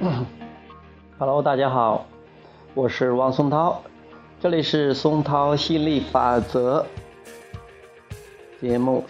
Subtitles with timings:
[1.18, 2.06] Hello，大家好，
[2.74, 3.82] 我是王松涛，
[4.40, 6.86] 这里是松涛吸引力法则
[8.60, 9.04] 节目。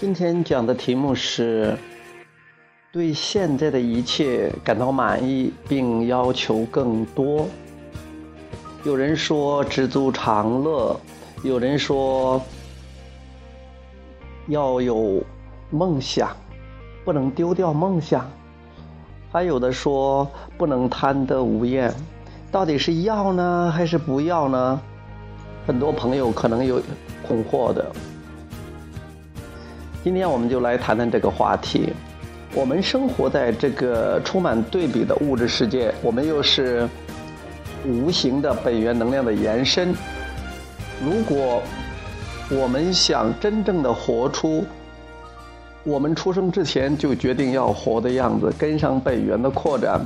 [0.00, 1.76] 今天讲的题目是
[2.92, 7.48] 对现在的一切感到满意，并要求更多。
[8.84, 10.98] 有人说知足常乐，
[11.42, 12.40] 有人说
[14.46, 15.22] 要有
[15.70, 16.30] 梦想。
[17.04, 18.30] 不能丢掉梦想，
[19.32, 21.90] 还有的说不能贪得无厌，
[22.52, 24.78] 到底是要呢还是不要呢？
[25.66, 26.82] 很多朋友可能有
[27.26, 27.90] 困惑的。
[30.04, 31.94] 今天我们就来谈谈这个话题。
[32.54, 36.86] 我们生活在这个充满对比的物质世界，我们又是
[37.86, 39.94] 无形的本源能量的延伸。
[41.04, 41.62] 如果
[42.50, 44.64] 我们想真正的活出，
[45.84, 50.00] 我们出生之前就决定要活的样子，跟上本源的扩展。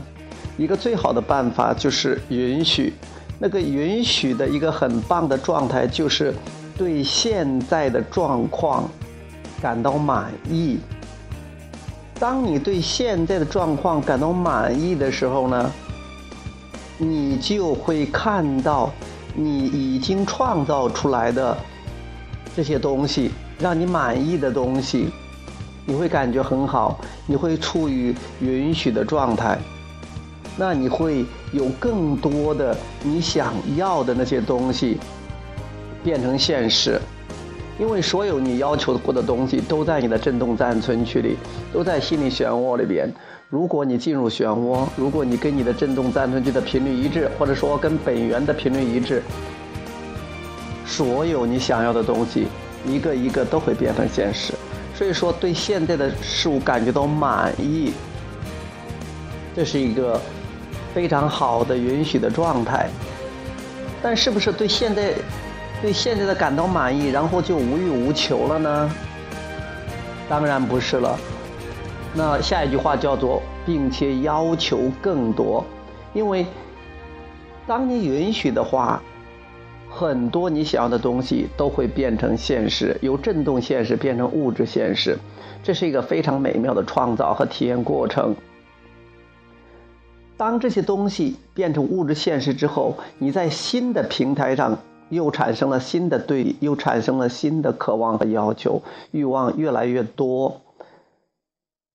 [0.59, 2.93] 一个最好的办法就是允许。
[3.39, 6.33] 那个允许的一个很棒的状态，就是
[6.77, 8.89] 对现在的状况
[9.61, 10.79] 感到满意。
[12.21, 15.73] 当你对现在的状况感到满意的时候呢，
[17.03, 18.89] 你就会看到
[19.35, 21.57] 你已经创造出来的
[22.55, 25.09] 这些东西，让你满意的东西。
[25.85, 29.59] 你会感觉很好，你会处于允许的状态，
[30.57, 34.97] 那你会有更多的你想要的那些东西
[36.05, 37.01] 变成现实，
[37.81, 41.37] 因为所有你要求过的东西都在你的振动暂存区里，
[41.73, 43.13] 都在心理漩涡里边。
[43.53, 49.23] 如果你进入漩涡，如果你跟你的振动暂存区的频率一致，或者说跟本源的频率一致，
[50.87, 52.47] 所有你想要的东西
[52.87, 54.55] 一个一个都会变成现实。
[54.95, 57.93] 所以说，对现在的事物感觉到满意，
[59.55, 60.19] 这是一个
[60.95, 62.89] 非常好的允许的状态。
[64.03, 65.13] 但是不是对现在
[65.83, 68.91] 对现在的感到满意，然后就无欲无求了呢？
[70.27, 71.19] 当然不是了。
[72.15, 75.65] 那下一句话叫做，并且要求更多，
[76.13, 76.47] 因为
[77.67, 79.03] 当你允许的话。
[79.95, 85.19] 很多你想要的东西都会变成现实，由振动现实变成物质现实，
[85.63, 88.35] 这是一个非常美妙的创造和体验过程。
[90.39, 94.79] 当这些东西变成物质现实之后，你在新的平台上
[95.11, 98.81] 又产生了新的对，又产生了新的渴望和要求，
[99.11, 100.63] 欲望越来越多。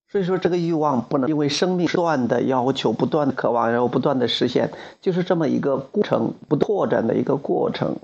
[0.10, 7.98] 所以说，这个欲望不能因为生命不断的要求、不断的渴望，然后不断的实现，就是这么一个过程，不拓展的一个过程。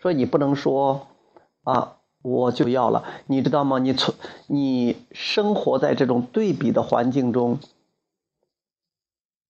[0.00, 1.08] 所以你不能说
[1.62, 3.78] 啊，我就要了，你知道吗？
[3.78, 4.14] 你从
[4.46, 7.58] 你生活在这种对比的环境中，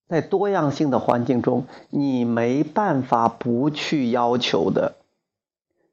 [0.09, 4.95] 在多样性的环境中，你没办法不去要求的。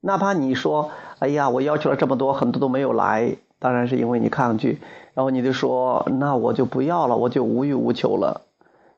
[0.00, 0.90] 哪怕你说，
[1.20, 3.36] 哎呀，我要求了这么多，很多都没有来。
[3.58, 4.78] 当然是因为你抗拒，
[5.14, 8.42] 然后你就说那我就不要了，我就无欲无求了。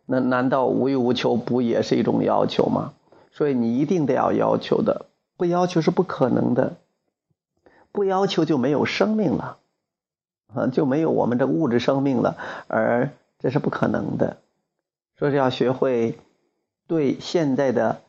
[0.06, 2.93] 那难道无欲无求不也是一种要求吗？
[3.32, 5.06] 所以你一定得要要求的，
[5.37, 6.75] 不要求是不可能的。
[7.93, 9.59] 不要求就没有生命了，
[10.54, 12.37] 啊，就没有我们的物质生命了，
[12.69, 14.37] 而这是不可能的。
[15.19, 16.19] 所以要学会
[16.87, 18.00] 对现在的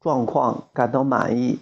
[0.00, 1.60] 状况感到满意。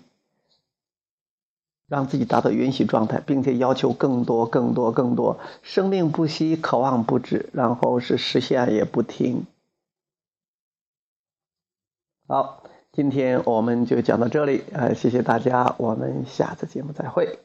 [1.91, 5.41] 让自己达到允许状态，并且要求更多、更多、更多。
[5.61, 9.45] 生命不息，渴望不止，然后是实现也不停。
[12.29, 12.63] 好，
[12.93, 17.41] 今天我们就讲到这里，呃，谢谢大家，我们下次节目再会。